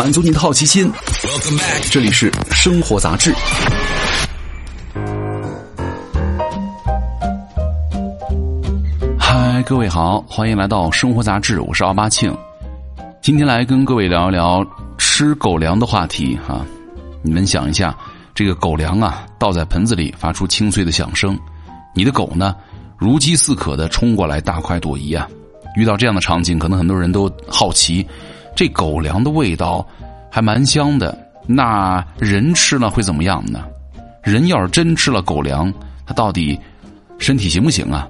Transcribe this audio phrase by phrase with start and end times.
[0.00, 0.90] 满足您的好奇心。
[1.90, 3.34] 这里是生活杂志。
[9.18, 12.34] 嗨，各位好，欢迎来到生活杂志，我是奥巴庆。
[13.20, 14.66] 今天来跟各位聊一聊
[14.96, 16.64] 吃狗粮的话题哈。
[17.20, 17.94] 你们想一下，
[18.34, 21.38] 这个狗粮啊，倒在盆子里发出清脆的响声，
[21.94, 22.56] 你的狗呢，
[22.96, 25.28] 如饥似渴的冲过来，大快朵颐啊。
[25.76, 28.04] 遇到这样的场景，可能很多人都好奇，
[28.54, 29.86] 这狗粮的味道
[30.30, 31.16] 还蛮香的。
[31.46, 33.64] 那人吃了会怎么样呢？
[34.22, 35.72] 人要是真吃了狗粮，
[36.06, 36.58] 它到底
[37.18, 38.06] 身体行不行啊？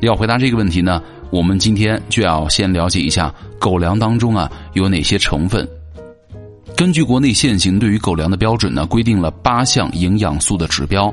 [0.00, 5.68] 要回答这个问题呢，我们今天就要先了解一下狗粮当中啊有哪些成分。
[6.76, 11.12] 根据国内现行对于狗粮的标准呢，规定了八项营养素的指标。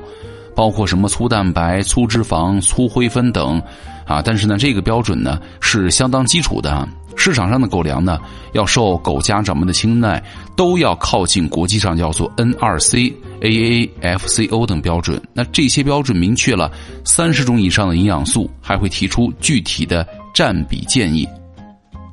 [0.55, 3.61] 包括什么粗蛋白、粗脂肪、粗灰分等，
[4.05, 6.87] 啊，但是呢，这个标准呢是相当基础的。
[7.17, 8.19] 市场上的狗粮呢，
[8.53, 10.23] 要受狗家长们的青睐，
[10.55, 15.21] 都要靠近国际上叫做 N2C、AAA、FCO 等标准。
[15.33, 16.71] 那这些标准明确了
[17.03, 21.27] 三十种以上的营养素，还会提出具体的占比建议。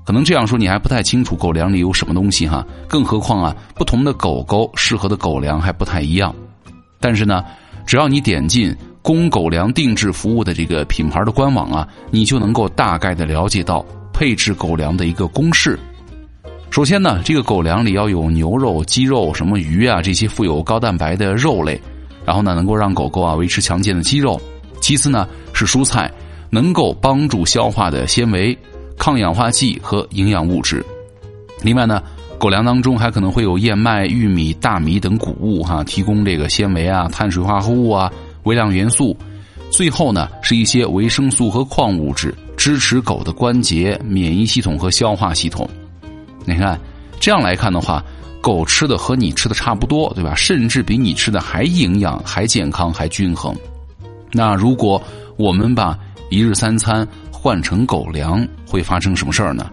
[0.05, 6.35] 可能这样说你还不太清楚狗粮里有什么东西哈，更何况啊，不同的狗狗适合的狗粮还不太一样。
[7.01, 7.45] 但是呢。
[7.89, 15.79] 只要你点进公狗粮定制服务的这个品牌的官网啊，你就能够大概的了解到配置狗粮的一个公式。
[16.69, 21.81] 首先呢，这个狗粮里要有牛肉、鸡肉、什么鱼啊这些富有高蛋白的肉类，
[22.27, 24.39] 然后呢能够让狗狗啊维持强健的肌肉。
[24.83, 26.13] 其次呢是蔬菜，
[26.51, 28.55] 能够帮助消化的纤维、
[28.99, 30.85] 抗氧化剂和营养物质。
[31.63, 32.03] 另外呢。
[32.39, 38.11] 狗粮当中还可能会有燕麦、玉米、大米等谷物，哈，提供这个纤维啊、碳水化合物啊、
[38.45, 39.17] 微量元素。
[39.71, 45.69] 最后呢，是一些维生素和矿物质，支持狗的关节、免疫系统和消化系统。
[46.45, 46.79] 你看，
[47.19, 48.03] 这样来看的话，
[48.41, 50.33] 狗吃的和你吃的差不多，对吧？
[50.37, 53.53] 甚至比你吃的还营养、还健康、还均衡。
[54.33, 55.03] 那如果
[55.37, 55.99] 我们把
[56.31, 59.69] 一日三餐换成狗粮，会发生什么事儿呢？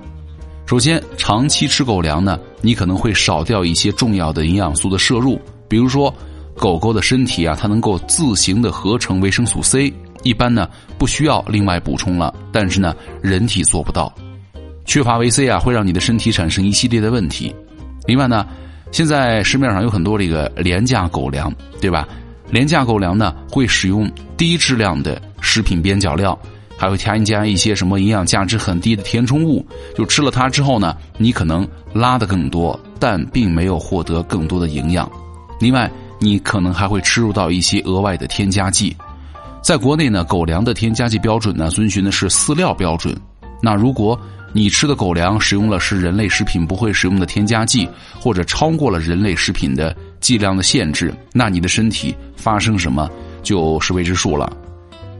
[0.66, 5.40] 首先，长期吃狗粮呢，你可能会少掉一些重要的营养素的摄入。
[5.68, 6.12] 比如说，
[6.58, 9.94] 狗狗的身体啊，它能够自行的合成维生素 C，
[10.24, 10.68] 一般呢
[10.98, 12.34] 不需要另外补充了。
[12.52, 14.12] 但是呢，人体做不到，
[14.86, 17.56] 缺乏维 C 啊，会让你的身体产生一系列的问题。
[18.08, 18.48] 另外呢，
[18.92, 22.08] 现在市面上有很多这个廉价狗粮，对吧？
[22.50, 26.38] 廉价狗粮呢，会使用低质量的食品边角料。
[26.78, 29.66] 还会添加一些什么营养价值很低的填充物，
[29.96, 35.10] 就吃了它之后呢，你可能拉的更多，但并没有获得更多的营养。
[35.60, 38.96] 另外，你可能还会吃入到一些额外的添加剂。
[39.62, 43.16] 在国内呢，狗粮的添加剂标准呢，遵循的是饲料标准。
[43.62, 44.20] 那如果
[44.54, 53.10] 你吃的狗粮使用了是人类食品不会使用的添加剂，或者超过了人类食品的剂量的限制，那你的身体发生什么
[53.44, 54.56] 就是未知数了。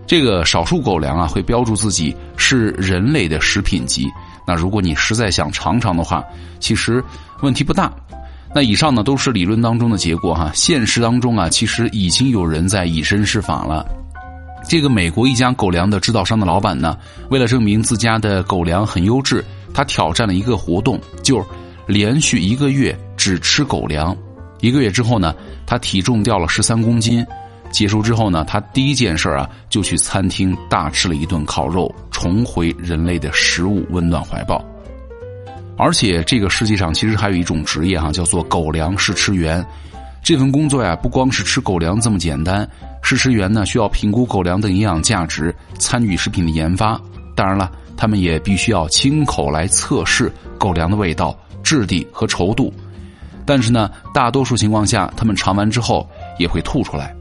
[0.08, 4.08] 这个少数狗粮啊，会标注自己是人类的食品级。
[4.48, 6.24] 那如果你实在想尝尝的话，
[6.60, 7.04] 其实
[7.42, 7.92] 问题不大。
[8.54, 13.86] 那以上呢都是理论当中的结果哈，现实当中啊，其实已经有人在以身试法了。
[14.68, 16.98] 这个美国一家狗粮的制造商的老板呢，
[17.30, 19.44] 为了证明自家的狗粮很优质，
[19.74, 21.46] 他挑战了一个活动，就
[21.88, 24.16] 连续一个月只吃狗粮。
[24.62, 25.36] 一个月之后呢，
[25.66, 27.26] 他体重掉了十三公斤。
[27.72, 34.64] 结束之后呢，他第一件事啊，就去餐厅大吃了一顿烤肉，重回人类的食物温暖怀抱。
[35.78, 39.66] 而且这个世界上其实还有一种职业哈，叫做狗粮试吃员。
[40.24, 42.68] 这份工作呀，不光是吃狗粮这么简单，
[43.04, 47.00] 试吃员呢需要评估狗粮的营养价值，参与食品的研发。
[47.36, 52.74] 当然了，他们也必须要亲口来测试狗粮的味道、质地和稠度。
[53.46, 56.10] 但是呢，大多数情况下，他们尝完之后
[56.40, 57.15] 也会吐出来。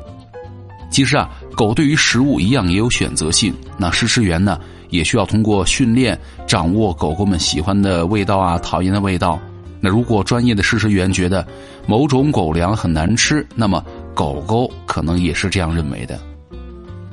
[0.91, 3.53] 其实啊，狗对于食物一样也有选择性。
[3.77, 4.59] 那试吃员呢，
[4.91, 9.39] 也需要通过训练掌握狗狗们喜欢的味道啊，讨厌的味道。
[9.81, 11.47] 那如果专业的试吃员觉得
[11.87, 13.85] 某种狗粮很难吃，那么
[14.15, 16.19] 狗狗可能也是这样认为的。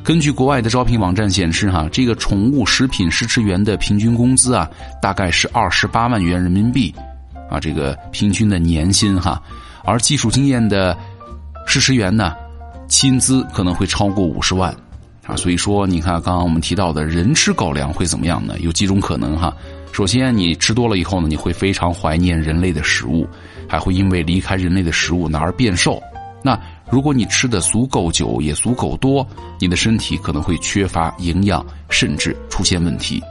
[0.03, 4.69] 根据国外的招聘网站显示，哈，这个宠物食品试吃员的平均工资啊，
[5.01, 6.93] 大概是二十八万元人民币，
[7.49, 9.41] 啊，这个平均的年薪哈。
[9.83, 10.97] 而技术经验的
[11.67, 12.33] 试吃员呢？
[12.91, 14.69] 薪资可能会超过五十万，
[15.25, 18.59] 啊，所以说你看刚刚我们提到的人吃狗粮会怎么样呢？
[18.59, 19.55] 有几种可能哈。
[19.93, 23.25] 首先，你吃多了以后呢，你会非常怀念人类的食物，
[23.65, 26.03] 还会因为离开人类的食物而变瘦。
[26.43, 26.59] 那
[26.89, 29.25] 如果你吃的足够久也足够多，
[29.57, 33.23] 你的身体可能会缺乏营养，甚至出现问题。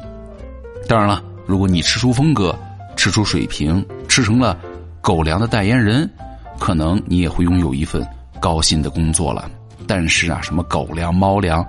[0.89, 2.59] 当然了，如果你吃出风格，
[2.97, 4.59] 吃出水平，吃成了
[5.03, 6.11] 狗粮的代言人，
[6.59, 8.03] 可能你也会拥有一份
[8.41, 9.49] 高薪的工作了。
[9.87, 11.67] 但是啊，什么狗粮、猫粮，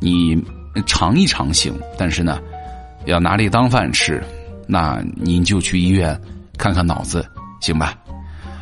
[0.00, 0.42] 你
[0.86, 2.38] 尝一尝行，但是呢，
[3.04, 4.22] 要拿这当饭吃，
[4.66, 6.18] 那您就去医院
[6.56, 7.26] 看看脑子，
[7.60, 7.94] 行吧？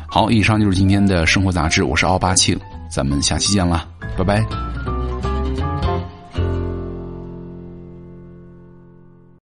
[0.07, 2.59] 好，以上就是今天的生活杂志，我是奥巴庆，
[2.89, 3.87] 咱们下期见了，
[4.17, 4.76] 拜拜。